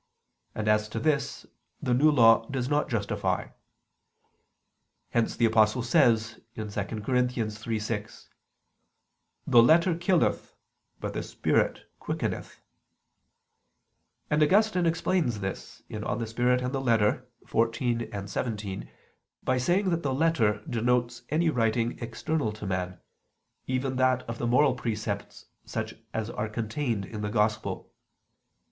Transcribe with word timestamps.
And 0.55 0.67
as 0.67 0.89
to 0.89 0.99
this, 0.99 1.45
the 1.79 1.93
New 1.93 2.09
Law 2.09 2.47
does 2.49 2.67
not 2.67 2.89
justify. 2.89 3.49
Hence 5.11 5.35
the 5.35 5.45
Apostle 5.45 5.83
says 5.83 6.39
(2 6.55 6.65
Cor. 6.65 6.65
3:6) 6.71 8.27
"The 9.45 9.61
letter 9.61 9.93
killeth, 9.95 10.55
but 10.99 11.13
the 11.13 11.21
spirit 11.21 11.81
quickeneth": 11.99 12.59
and 14.31 14.41
Augustine 14.41 14.87
explains 14.87 15.39
this 15.39 15.83
(De 15.87 15.97
Spir. 16.25 16.49
et 16.53 16.63
Lit. 16.63 17.23
xiv, 17.45 18.27
xvii) 18.27 18.89
by 19.43 19.57
saying 19.59 19.89
that 19.91 20.01
the 20.01 20.13
letter 20.15 20.63
denotes 20.67 21.21
any 21.29 21.51
writing 21.51 21.99
external 21.99 22.51
to 22.53 22.65
man, 22.65 22.99
even 23.67 23.97
that 23.97 24.23
of 24.23 24.39
the 24.39 24.47
moral 24.47 24.73
precepts 24.73 25.45
such 25.63 25.93
as 26.11 26.31
are 26.31 26.49
contained 26.49 27.05
in 27.05 27.21
the 27.21 27.29
Gospel. 27.29 27.93